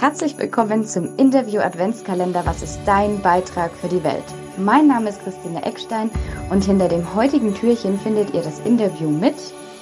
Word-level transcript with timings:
Herzlich 0.00 0.38
willkommen 0.38 0.84
zum 0.84 1.16
Interview 1.16 1.60
Adventskalender 1.60 2.46
Was 2.46 2.62
ist 2.62 2.78
dein 2.86 3.20
Beitrag 3.20 3.72
für 3.72 3.88
die 3.88 4.04
Welt? 4.04 4.22
Mein 4.56 4.86
Name 4.86 5.08
ist 5.08 5.20
Christine 5.24 5.60
Eckstein 5.64 6.08
und 6.50 6.64
hinter 6.64 6.86
dem 6.86 7.16
heutigen 7.16 7.52
Türchen 7.52 7.98
findet 7.98 8.32
ihr 8.32 8.42
das 8.42 8.60
Interview 8.60 9.10
mit 9.10 9.34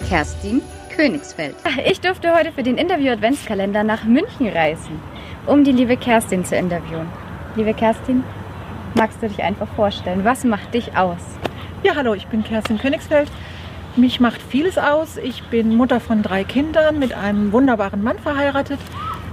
Kerstin 0.09 0.63
Königsfeld. 0.89 1.55
Ich 1.85 2.01
durfte 2.01 2.35
heute 2.35 2.51
für 2.51 2.63
den 2.63 2.79
Interview 2.79 3.13
Adventskalender 3.13 3.85
nach 3.85 4.05
München 4.05 4.49
reisen, 4.49 5.03
um 5.47 5.65
die 5.65 5.73
liebe 5.73 5.99
Kerstin 5.99 6.47
zu 6.47 6.57
interviewen. 6.57 7.09
Liebe 7.55 7.75
Kerstin, 7.75 8.25
magst 8.95 9.23
du 9.23 9.29
dich 9.29 9.43
einfach 9.43 9.69
vorstellen? 9.77 10.25
Was 10.25 10.45
macht 10.45 10.73
dich 10.73 10.97
aus? 10.97 11.21
Ja, 11.83 11.95
hallo, 11.95 12.15
ich 12.15 12.27
bin 12.29 12.43
Kerstin 12.43 12.79
Königsfeld. 12.79 13.31
Mich 13.97 14.19
macht 14.19 14.41
vieles 14.41 14.79
aus. 14.79 15.19
Ich 15.19 15.43
bin 15.49 15.77
Mutter 15.77 16.01
von 16.01 16.23
drei 16.23 16.43
Kindern, 16.43 16.99
mit 16.99 17.13
einem 17.13 17.53
wunderbaren 17.53 18.03
Mann 18.03 18.19
verheiratet. 18.19 18.79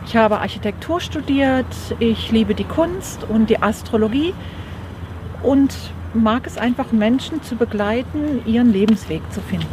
Ich 0.06 0.16
habe 0.16 0.40
Architektur 0.40 1.00
studiert, 1.00 1.66
ich 2.00 2.32
liebe 2.32 2.54
die 2.56 2.66
Kunst 2.66 3.24
und 3.24 3.50
die 3.50 3.62
Astrologie 3.62 4.34
und 5.42 5.76
mag 6.14 6.46
es 6.46 6.58
einfach, 6.58 6.92
Menschen 6.92 7.42
zu 7.42 7.56
begleiten, 7.56 8.42
ihren 8.46 8.72
Lebensweg 8.72 9.22
zu 9.32 9.42
finden. 9.42 9.66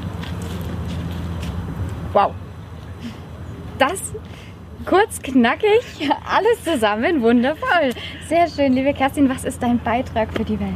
Wow. 2.12 2.32
Das 3.78 4.00
kurz, 4.86 5.20
knackig, 5.20 6.10
alles 6.28 6.64
zusammen, 6.64 7.22
wundervoll. 7.22 7.92
Sehr 8.28 8.48
schön, 8.48 8.72
liebe 8.72 8.94
Kerstin, 8.94 9.28
was 9.28 9.44
ist 9.44 9.62
dein 9.62 9.78
Beitrag 9.78 10.32
für 10.32 10.44
die 10.44 10.58
Welt? 10.58 10.70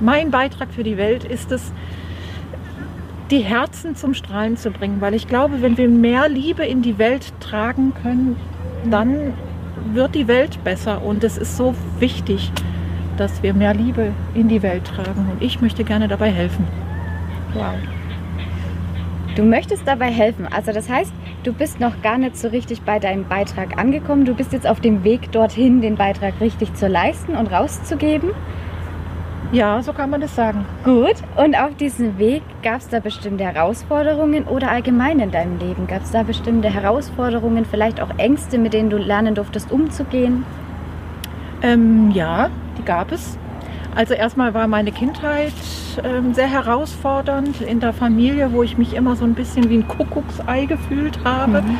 Mein 0.00 0.30
Beitrag 0.30 0.72
für 0.72 0.82
die 0.82 0.96
Welt 0.96 1.24
ist 1.24 1.52
es, 1.52 1.72
die 3.30 3.40
Herzen 3.40 3.94
zum 3.94 4.14
Strahlen 4.14 4.56
zu 4.56 4.70
bringen, 4.70 5.00
weil 5.00 5.14
ich 5.14 5.28
glaube, 5.28 5.62
wenn 5.62 5.76
wir 5.76 5.88
mehr 5.88 6.28
Liebe 6.28 6.64
in 6.64 6.82
die 6.82 6.98
Welt 6.98 7.32
tragen 7.38 7.94
können, 8.02 8.36
dann 8.84 9.34
wird 9.92 10.14
die 10.14 10.28
Welt 10.28 10.62
besser. 10.64 11.02
Und 11.02 11.24
es 11.24 11.38
ist 11.38 11.56
so 11.56 11.74
wichtig, 11.98 12.52
dass 13.16 13.42
wir 13.42 13.54
mehr 13.54 13.74
Liebe 13.74 14.12
in 14.34 14.48
die 14.48 14.62
Welt 14.62 14.84
tragen. 14.84 15.28
Und 15.30 15.42
ich 15.42 15.60
möchte 15.60 15.84
gerne 15.84 16.08
dabei 16.08 16.30
helfen. 16.30 16.66
Wow. 17.54 17.74
Du 19.36 19.42
möchtest 19.44 19.86
dabei 19.86 20.10
helfen. 20.10 20.46
Also 20.46 20.72
das 20.72 20.88
heißt, 20.88 21.12
du 21.44 21.52
bist 21.52 21.80
noch 21.80 22.02
gar 22.02 22.18
nicht 22.18 22.36
so 22.36 22.48
richtig 22.48 22.82
bei 22.82 22.98
deinem 22.98 23.24
Beitrag 23.24 23.78
angekommen. 23.78 24.24
Du 24.24 24.34
bist 24.34 24.52
jetzt 24.52 24.66
auf 24.66 24.80
dem 24.80 25.04
Weg 25.04 25.30
dorthin, 25.32 25.80
den 25.80 25.96
Beitrag 25.96 26.40
richtig 26.40 26.74
zu 26.74 26.88
leisten 26.88 27.36
und 27.36 27.46
rauszugeben. 27.46 28.30
Ja, 29.52 29.82
so 29.82 29.92
kann 29.92 30.10
man 30.10 30.20
das 30.20 30.36
sagen. 30.36 30.64
Gut. 30.84 31.16
Und 31.36 31.56
auf 31.56 31.74
diesem 31.74 32.18
Weg 32.18 32.42
gab 32.62 32.80
es 32.80 32.88
da 32.88 33.00
bestimmte 33.00 33.42
Herausforderungen 33.42 34.44
oder 34.44 34.70
allgemein 34.70 35.18
in 35.18 35.32
deinem 35.32 35.58
Leben? 35.58 35.88
Gab 35.88 36.02
es 36.02 36.12
da 36.12 36.22
bestimmte 36.22 36.72
Herausforderungen, 36.72 37.64
vielleicht 37.64 38.00
auch 38.00 38.10
Ängste, 38.16 38.58
mit 38.58 38.74
denen 38.74 38.90
du 38.90 38.96
lernen 38.96 39.34
durftest, 39.34 39.72
umzugehen? 39.72 40.44
Ähm, 41.62 42.12
ja, 42.12 42.48
die 42.78 42.84
gab 42.84 43.10
es. 43.10 43.36
Also 43.96 44.14
erstmal 44.14 44.54
war 44.54 44.68
meine 44.68 44.92
Kindheit 44.92 45.52
ähm, 46.04 46.32
sehr 46.32 46.48
herausfordernd 46.48 47.60
in 47.60 47.80
der 47.80 47.92
Familie, 47.92 48.52
wo 48.52 48.62
ich 48.62 48.78
mich 48.78 48.94
immer 48.94 49.16
so 49.16 49.24
ein 49.24 49.34
bisschen 49.34 49.68
wie 49.68 49.78
ein 49.78 49.88
Kuckucksei 49.88 50.66
gefühlt 50.66 51.24
habe. 51.24 51.62
Mhm. 51.62 51.78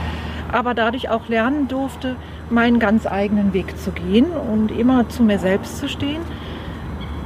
Aber 0.50 0.74
dadurch 0.74 1.08
auch 1.08 1.28
lernen 1.28 1.68
durfte, 1.68 2.16
meinen 2.50 2.80
ganz 2.80 3.06
eigenen 3.06 3.52
Weg 3.52 3.78
zu 3.78 3.92
gehen 3.92 4.26
und 4.26 4.72
immer 4.72 5.08
zu 5.08 5.22
mir 5.22 5.38
selbst 5.38 5.78
zu 5.78 5.88
stehen. 5.88 6.20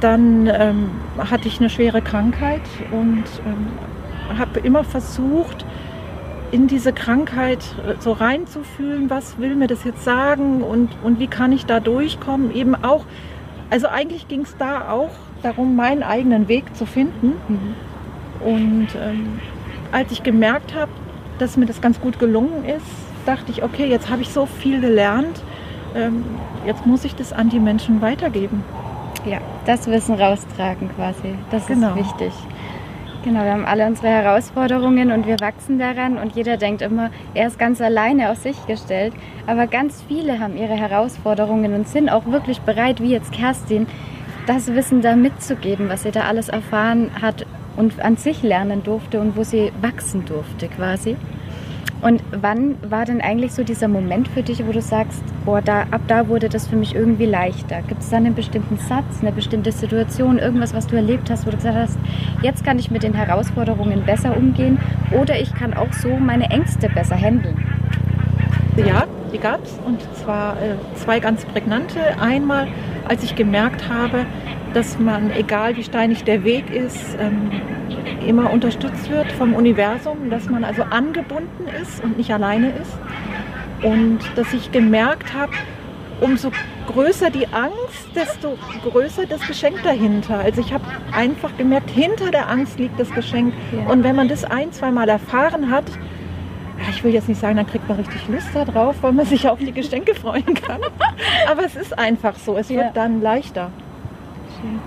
Dann 0.01 0.47
ähm, 0.47 0.89
hatte 1.17 1.47
ich 1.47 1.59
eine 1.59 1.69
schwere 1.69 2.01
Krankheit 2.01 2.61
und 2.91 3.23
ähm, 3.45 4.37
habe 4.37 4.59
immer 4.59 4.83
versucht, 4.83 5.65
in 6.51 6.67
diese 6.67 6.93
Krankheit 6.93 7.59
äh, 7.85 7.95
so 7.99 8.11
reinzufühlen, 8.11 9.09
was 9.09 9.37
will 9.39 9.55
mir 9.55 9.67
das 9.67 9.83
jetzt 9.83 10.03
sagen 10.03 10.61
und, 10.61 10.89
und 11.03 11.19
wie 11.19 11.27
kann 11.27 11.51
ich 11.51 11.65
da 11.65 11.79
durchkommen. 11.79 12.53
Eben 12.53 12.75
auch, 12.75 13.05
also 13.69 13.87
eigentlich 13.87 14.27
ging 14.27 14.41
es 14.41 14.55
da 14.57 14.89
auch 14.89 15.11
darum, 15.43 15.75
meinen 15.75 16.03
eigenen 16.03 16.47
Weg 16.47 16.75
zu 16.75 16.85
finden. 16.85 17.33
Mhm. 17.47 17.75
Und 18.45 18.87
ähm, 19.01 19.39
als 19.91 20.11
ich 20.11 20.23
gemerkt 20.23 20.75
habe, 20.75 20.91
dass 21.39 21.57
mir 21.57 21.65
das 21.65 21.81
ganz 21.81 21.99
gut 21.99 22.19
gelungen 22.19 22.65
ist, 22.65 22.85
dachte 23.25 23.51
ich, 23.51 23.63
okay, 23.63 23.87
jetzt 23.87 24.09
habe 24.09 24.21
ich 24.21 24.29
so 24.29 24.45
viel 24.45 24.79
gelernt, 24.81 25.41
ähm, 25.95 26.23
jetzt 26.65 26.85
muss 26.85 27.05
ich 27.05 27.15
das 27.15 27.33
an 27.33 27.49
die 27.49 27.59
Menschen 27.59 28.01
weitergeben. 28.01 28.63
Ja, 29.25 29.39
das 29.65 29.87
Wissen 29.87 30.15
raustragen 30.15 30.89
quasi. 30.95 31.35
Das 31.51 31.65
genau. 31.67 31.95
ist 31.95 31.97
wichtig. 31.97 32.33
Genau, 33.23 33.43
wir 33.43 33.53
haben 33.53 33.65
alle 33.65 33.87
unsere 33.87 34.09
Herausforderungen 34.09 35.11
und 35.11 35.25
wir 35.25 35.39
wachsen 35.39 35.79
daran 35.79 36.19
und 36.19 36.35
jeder 36.35 36.57
denkt 36.57 36.83
immer, 36.83 37.09
er 37.33 37.47
ist 37.47 37.57
ganz 37.57 37.81
alleine 37.81 38.29
auf 38.29 38.37
sich 38.37 38.67
gestellt. 38.67 39.13
Aber 39.47 39.65
ganz 39.65 40.03
viele 40.07 40.39
haben 40.39 40.55
ihre 40.55 40.75
Herausforderungen 40.75 41.73
und 41.73 41.87
sind 41.87 42.09
auch 42.09 42.27
wirklich 42.27 42.61
bereit, 42.61 43.01
wie 43.01 43.11
jetzt 43.11 43.31
Kerstin, 43.31 43.87
das 44.45 44.67
Wissen 44.75 45.01
da 45.01 45.15
mitzugeben, 45.15 45.89
was 45.89 46.03
sie 46.03 46.11
da 46.11 46.25
alles 46.25 46.49
erfahren 46.49 47.09
hat 47.19 47.47
und 47.77 47.99
an 47.99 48.15
sich 48.17 48.43
lernen 48.43 48.83
durfte 48.83 49.19
und 49.19 49.35
wo 49.35 49.41
sie 49.41 49.71
wachsen 49.81 50.25
durfte 50.25 50.67
quasi. 50.67 51.17
Und 52.01 52.21
wann 52.31 52.75
war 52.87 53.05
denn 53.05 53.21
eigentlich 53.21 53.53
so 53.53 53.63
dieser 53.63 53.87
Moment 53.87 54.27
für 54.27 54.43
dich, 54.43 54.65
wo 54.67 54.71
du 54.71 54.81
sagst, 54.81 55.23
boah, 55.43 55.61
da, 55.61 55.85
ab 55.91 56.01
da 56.07 56.27
wurde 56.27 56.49
das 56.49 56.67
für 56.67 56.75
mich 56.75 56.93
irgendwie 56.93 57.25
leichter? 57.25 57.81
Gibt 57.87 58.01
es 58.01 58.09
da 58.09 58.17
einen 58.17 58.35
bestimmten 58.35 58.77
Satz, 58.77 59.21
eine 59.21 59.31
bestimmte 59.31 59.71
Situation, 59.71 60.37
irgendwas, 60.37 60.73
was 60.73 60.87
du 60.87 60.95
erlebt 60.95 61.31
hast, 61.31 61.47
wo 61.47 61.51
du 61.51 61.57
gesagt 61.57 61.77
hast, 61.77 61.97
jetzt 62.43 62.63
kann 62.63 62.77
ich 62.77 62.91
mit 62.91 63.01
den 63.01 63.13
Herausforderungen 63.13 64.03
besser 64.05 64.37
umgehen 64.37 64.77
oder 65.11 65.39
ich 65.39 65.53
kann 65.55 65.73
auch 65.73 65.93
so 65.93 66.09
meine 66.09 66.49
Ängste 66.51 66.89
besser 66.89 67.15
handeln? 67.15 67.57
Ja, 68.77 69.05
die 69.31 69.39
gab 69.39 69.63
es 69.63 69.79
und 69.85 70.01
zwar 70.15 70.61
äh, 70.61 70.75
zwei 70.95 71.19
ganz 71.19 71.45
prägnante. 71.45 71.99
Einmal, 72.19 72.67
als 73.07 73.23
ich 73.23 73.35
gemerkt 73.35 73.89
habe, 73.89 74.25
dass 74.73 74.99
man, 74.99 75.31
egal 75.31 75.77
wie 75.77 75.83
steinig 75.83 76.25
der 76.25 76.43
Weg 76.43 76.69
ist, 76.69 77.17
ähm, 77.19 77.49
immer 78.27 78.51
unterstützt 78.51 79.09
wird 79.09 79.31
vom 79.33 79.53
Universum, 79.53 80.29
dass 80.29 80.49
man 80.49 80.63
also 80.63 80.83
angebunden 80.83 81.67
ist 81.81 82.03
und 82.03 82.17
nicht 82.17 82.31
alleine 82.31 82.69
ist. 82.69 82.97
Und 83.83 84.19
dass 84.35 84.53
ich 84.53 84.71
gemerkt 84.71 85.33
habe, 85.33 85.51
umso 86.21 86.51
größer 86.87 87.29
die 87.29 87.47
Angst, 87.47 88.07
desto 88.15 88.57
größer 88.83 89.25
das 89.25 89.45
Geschenk 89.47 89.83
dahinter. 89.83 90.39
Also 90.39 90.61
ich 90.61 90.73
habe 90.73 90.85
einfach 91.11 91.55
gemerkt, 91.57 91.89
hinter 91.89 92.31
der 92.31 92.49
Angst 92.49 92.79
liegt 92.79 92.99
das 92.99 93.09
Geschenk. 93.11 93.53
Ja. 93.71 93.91
Und 93.91 94.03
wenn 94.03 94.15
man 94.15 94.27
das 94.27 94.43
ein, 94.43 94.71
zwei 94.71 94.91
Mal 94.91 95.09
erfahren 95.09 95.69
hat, 95.71 95.85
ich 96.89 97.03
will 97.03 97.13
jetzt 97.13 97.27
nicht 97.27 97.39
sagen, 97.39 97.57
dann 97.57 97.67
kriegt 97.67 97.87
man 97.87 97.97
richtig 97.97 98.27
Lust 98.27 98.49
darauf, 98.53 98.95
weil 99.01 99.13
man 99.13 99.25
sich 99.25 99.47
auf 99.47 99.59
die 99.59 99.71
Geschenke 99.71 100.13
freuen 100.21 100.53
kann. 100.53 100.81
Aber 101.49 101.65
es 101.65 101.75
ist 101.75 101.97
einfach 101.97 102.35
so, 102.35 102.57
es 102.57 102.69
wird 102.69 102.95
dann 102.95 103.21
leichter. 103.21 103.71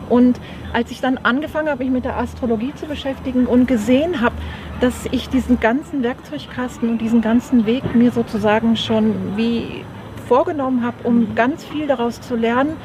Und 0.09 0.41
als 0.73 0.91
ich 0.91 1.01
dann 1.01 1.19
angefangen 1.19 1.69
habe, 1.69 1.85
mich 1.85 1.93
mit 1.93 2.05
der 2.05 2.17
Astrologie 2.17 2.73
zu 2.75 2.87
beschäftigen 2.87 3.47
und 3.47 3.67
gesehen 3.67 4.21
habe, 4.21 4.35
dass 4.81 5.07
ich 5.11 5.29
diesen 5.29 5.61
ganzen 5.61 6.03
Werkzeugkasten 6.03 6.89
und 6.89 6.99
diesen 6.99 7.21
ganzen 7.21 7.67
Weg 7.67 7.95
mir 7.95 8.11
sozusagen 8.11 8.77
schon 8.77 9.37
wie 9.37 9.85
vorgenommen 10.29 10.85
habe, 10.85 10.97
um 11.05 11.21
mhm. 11.21 11.35
ganz 11.35 11.65
viel 11.65 11.87
daraus 11.87 12.21
zu 12.21 12.37
lernen, 12.37 12.77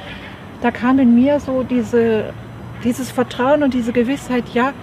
da 0.62 0.72
kam 0.72 0.98
in 1.00 1.14
mir 1.14 1.40
so 1.40 1.64
diese, 1.64 2.34
dieses 2.84 3.12
Vertrauen 3.12 3.64
und 3.64 3.74
diese 3.74 3.92
Gewissheit, 3.92 4.46
ja, 4.54 4.74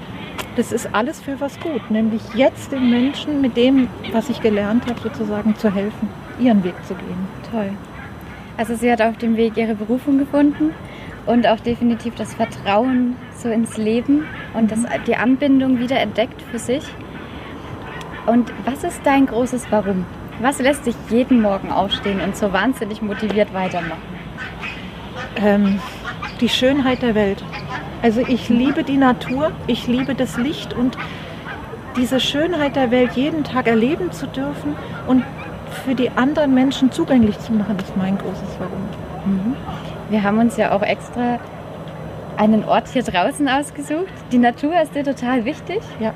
das 0.57 0.73
ist 0.73 0.95
alles 0.95 1.21
für 1.21 1.41
was 1.41 1.59
gut, 1.61 1.91
nämlich 1.91 2.23
jetzt 2.35 2.73
den 2.73 2.91
Menschen 2.91 3.41
mit 3.41 3.57
dem, 3.57 3.89
was 4.13 4.29
ich 4.29 4.41
gelernt 4.41 4.87
habe, 4.89 5.01
sozusagen 5.01 5.57
zu 5.57 5.73
helfen, 5.73 6.09
ihren 6.39 6.63
Weg 6.65 6.75
zu 6.87 6.95
gehen. 6.95 7.29
Toll. 7.51 7.71
Also 8.57 8.75
sie 8.75 8.93
hat 8.93 9.01
auf 9.01 9.17
dem 9.17 9.37
Weg 9.37 9.57
ihre 9.57 9.75
Berufung 9.75 10.19
gefunden 10.19 10.75
und 11.27 11.47
auch 11.47 11.61
definitiv 11.61 12.15
das 12.15 12.35
Vertrauen 12.35 13.17
so 13.37 13.49
ins 13.49 13.77
Leben 13.77 14.25
und 14.55 14.71
das, 14.71 14.81
mhm. 14.81 14.89
die 15.07 15.17
Anbindung 15.17 15.79
wieder 15.79 15.99
entdeckt 15.99 16.43
für 16.43 16.59
sich. 16.59 16.85
Und 18.27 18.53
was 18.65 18.85
ist 18.85 19.01
dein 19.05 19.27
großes 19.27 19.67
Warum? 19.71 20.05
Was 20.41 20.59
lässt 20.59 20.87
dich 20.87 20.95
jeden 21.11 21.43
Morgen 21.43 21.71
aufstehen 21.71 22.21
und 22.21 22.37
so 22.37 22.53
wahnsinnig 22.53 23.03
motiviert 23.03 23.53
weitermachen? 23.53 24.03
Ähm, 25.37 25.81
die 26.41 26.49
Schönheit 26.49 27.03
der 27.03 27.15
Welt. 27.15 27.43
Also 28.03 28.23
ich 28.27 28.49
liebe 28.49 28.83
die 28.83 28.97
Natur, 28.97 29.53
ich 29.67 29.87
liebe 29.87 30.15
das 30.15 30.39
Licht 30.39 30.73
und 30.73 30.97
diese 31.97 32.21
Schönheit 32.21 32.77
der 32.77 32.91
Welt 32.91 33.13
jeden 33.13 33.45
Tag 33.45 33.67
erleben 33.67 34.13
zu 34.13 34.27
dürfen 34.27 34.77
und 35.07 35.25
für 35.85 35.95
die 35.95 36.11
anderen 36.11 36.55
Menschen 36.55 36.91
zugänglich 36.91 37.39
zu 37.41 37.53
machen, 37.53 37.77
ist 37.79 37.97
mein 37.97 38.17
großes 38.17 38.57
Warum. 38.59 39.10
Mhm. 39.25 39.57
Wir 40.11 40.23
haben 40.23 40.39
uns 40.39 40.57
ja 40.57 40.73
auch 40.73 40.83
extra 40.83 41.39
einen 42.37 42.65
Ort 42.65 42.89
hier 42.89 43.03
draußen 43.03 43.49
ausgesucht. 43.49 44.13
Die 44.33 44.39
Natur 44.39 44.81
ist 44.81 44.95
dir 44.95 45.05
total 45.05 45.45
wichtig. 45.45 45.81
Ja. 46.01 46.15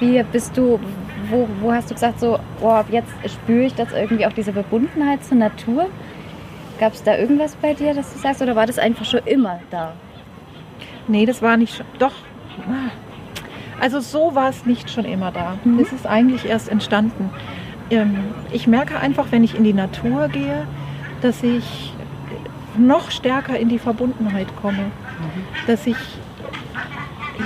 Wie 0.00 0.22
bist 0.24 0.56
du, 0.56 0.80
wo, 1.28 1.46
wo 1.60 1.72
hast 1.72 1.90
du 1.90 1.94
gesagt, 1.94 2.20
so, 2.20 2.38
oh, 2.60 2.80
jetzt 2.90 3.12
spüre 3.26 3.64
ich 3.64 3.74
das 3.74 3.92
irgendwie 3.92 4.26
auch 4.26 4.32
diese 4.32 4.52
Verbundenheit 4.52 5.22
zur 5.24 5.36
Natur? 5.36 5.88
Gab 6.80 6.94
es 6.94 7.02
da 7.02 7.16
irgendwas 7.16 7.54
bei 7.56 7.74
dir, 7.74 7.94
dass 7.94 8.12
du 8.12 8.18
sagst, 8.18 8.42
oder 8.42 8.56
war 8.56 8.66
das 8.66 8.78
einfach 8.78 9.04
schon 9.04 9.20
immer 9.26 9.60
da? 9.70 9.92
Nee, 11.06 11.26
das 11.26 11.42
war 11.42 11.56
nicht 11.56 11.76
schon. 11.76 11.86
Doch. 11.98 12.14
Also 13.80 14.00
so 14.00 14.34
war 14.34 14.48
es 14.48 14.64
nicht 14.64 14.90
schon 14.90 15.04
immer 15.04 15.32
da. 15.32 15.58
Mhm. 15.64 15.80
ist 15.80 16.06
eigentlich 16.06 16.46
erst 16.46 16.68
entstanden. 16.68 17.30
Ähm, 17.90 18.16
ich 18.52 18.66
merke 18.66 18.98
einfach, 18.98 19.26
wenn 19.30 19.44
ich 19.44 19.54
in 19.54 19.64
die 19.64 19.72
Natur 19.72 20.28
gehe, 20.28 20.66
dass 21.20 21.42
ich 21.42 21.92
noch 22.76 23.10
stärker 23.10 23.58
in 23.58 23.68
die 23.68 23.78
Verbundenheit 23.78 24.48
komme. 24.60 24.84
Mhm. 24.84 25.66
Dass 25.66 25.86
ich, 25.86 25.96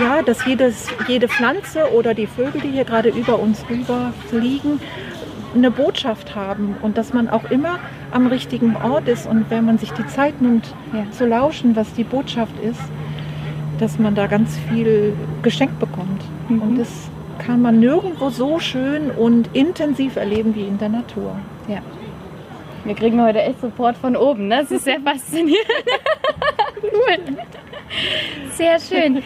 ja, 0.01 0.23
dass 0.23 0.45
jedes, 0.45 0.89
jede 1.09 1.29
Pflanze 1.29 1.93
oder 1.93 2.15
die 2.15 2.27
Vögel, 2.27 2.61
die 2.61 2.71
hier 2.71 2.85
gerade 2.85 3.09
über 3.09 3.39
uns 3.39 3.65
rüber 3.69 4.13
fliegen, 4.29 4.81
eine 5.55 5.71
Botschaft 5.71 6.35
haben 6.35 6.77
und 6.83 6.99
dass 6.99 7.13
man 7.13 7.29
auch 7.29 7.51
immer 7.51 7.79
am 8.11 8.27
richtigen 8.27 8.77
Ort 8.77 9.09
ist 9.09 9.27
und 9.27 9.51
wenn 9.51 9.65
man 9.65 9.79
sich 9.79 9.91
die 9.93 10.07
Zeit 10.07 10.41
nimmt 10.43 10.75
ja. 10.93 11.11
zu 11.13 11.27
lauschen, 11.27 11.77
was 11.77 11.93
die 11.95 12.05
Botschaft 12.05 12.55
ist, 12.63 12.81
dass 13.79 13.99
man 13.99 14.15
da 14.15 14.27
ganz 14.27 14.59
viel 14.71 15.15
geschenkt 15.43 15.79
bekommt. 15.79 16.23
Mhm. 16.49 16.63
Und 16.63 16.79
das 16.79 16.89
kann 17.39 17.63
man 17.63 17.81
nirgendwo 17.81 18.31
so 18.31 18.59
schön 18.59 19.11
und 19.11 19.51
intensiv 19.55 20.17
erleben 20.17 20.55
wie 20.55 20.67
in 20.67 20.79
der 20.79 20.89
Natur. 20.89 21.37
Ja. 21.69 21.79
Wir 22.87 22.95
kriegen 22.95 23.21
heute 23.21 23.43
echt 23.43 23.61
Support 23.61 23.97
von 23.97 24.15
oben, 24.15 24.47
ne? 24.47 24.59
Das 24.61 24.71
ist 24.71 24.85
sehr 24.85 25.01
faszinierend. 25.01 25.67
cool. 26.85 27.19
Sehr 28.53 28.79
schön. 28.79 29.25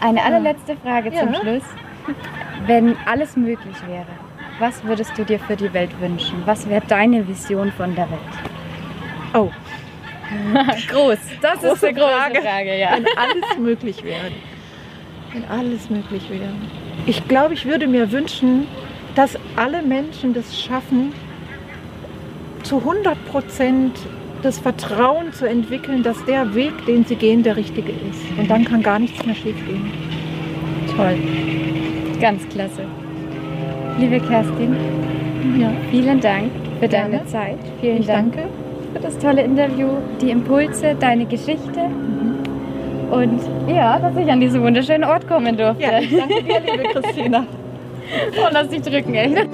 Eine 0.00 0.20
allerletzte 0.24 0.76
Frage 0.76 1.12
zum 1.12 1.32
ja. 1.32 1.40
Schluss. 1.40 1.62
Wenn 2.66 2.96
alles 3.06 3.36
möglich 3.36 3.76
wäre, 3.86 4.06
was 4.58 4.82
würdest 4.82 5.16
du 5.16 5.24
dir 5.24 5.38
für 5.38 5.54
die 5.54 5.72
Welt 5.72 5.90
wünschen? 6.00 6.42
Was 6.44 6.68
wäre 6.68 6.82
deine 6.88 7.26
Vision 7.28 7.70
von 7.70 7.94
der 7.94 8.10
Welt? 8.10 8.20
Oh. 9.34 9.50
Groß. 10.88 11.18
Das 11.40 11.60
große 11.60 11.74
ist 11.74 11.84
eine 11.84 11.94
große 11.94 12.10
Frage, 12.10 12.42
Frage 12.42 12.78
ja. 12.78 12.96
Wenn 12.96 13.06
alles 13.16 13.58
möglich 13.58 14.02
wäre. 14.02 14.32
Wenn 15.32 15.44
alles 15.44 15.88
möglich 15.88 16.28
wäre. 16.28 16.52
Ich 17.06 17.28
glaube, 17.28 17.54
ich 17.54 17.64
würde 17.64 17.86
mir 17.86 18.10
wünschen, 18.10 18.66
dass 19.14 19.38
alle 19.54 19.82
Menschen 19.82 20.34
das 20.34 20.60
schaffen, 20.60 21.12
zu 22.62 22.78
100 22.78 23.24
Prozent 23.26 23.98
das 24.42 24.58
Vertrauen 24.58 25.32
zu 25.32 25.48
entwickeln, 25.48 26.02
dass 26.02 26.24
der 26.24 26.54
Weg, 26.54 26.72
den 26.86 27.04
sie 27.04 27.16
gehen, 27.16 27.42
der 27.42 27.56
richtige 27.56 27.92
ist. 27.92 28.38
Und 28.38 28.50
dann 28.50 28.64
kann 28.64 28.82
gar 28.82 28.98
nichts 28.98 29.24
mehr 29.24 29.34
schiefgehen. 29.34 29.90
Toll. 30.96 31.16
Ganz 32.20 32.48
klasse. 32.48 32.82
Liebe 33.98 34.20
Kerstin, 34.20 34.76
ja. 35.58 35.70
vielen 35.90 36.20
Dank 36.20 36.50
für 36.80 36.88
Gerne. 36.88 37.16
deine 37.16 37.26
Zeit. 37.26 37.58
Vielen 37.80 38.00
ich 38.00 38.06
Dank 38.06 38.34
danke. 38.34 38.48
für 38.92 39.00
das 39.00 39.18
tolle 39.18 39.42
Interview, 39.42 39.88
die 40.20 40.30
Impulse, 40.30 40.96
deine 40.98 41.26
Geschichte. 41.26 41.80
Mhm. 41.88 43.12
Und 43.12 43.40
ja, 43.68 43.98
dass 43.98 44.16
ich 44.16 44.30
an 44.30 44.40
diesen 44.40 44.62
wunderschönen 44.62 45.04
Ort 45.04 45.28
kommen 45.28 45.56
durfte. 45.56 45.82
Ja, 45.82 46.00
danke 46.00 46.42
dir, 46.42 46.60
liebe 46.60 46.84
Christina. 46.94 47.38
Und 48.46 48.52
lass 48.52 48.68
dich 48.68 48.82
drücken, 48.82 49.14
echt. 49.14 49.48